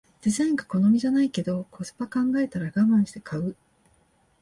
[0.23, 3.55] デザインが好みじゃないけどコスパ考えたらガマンして買う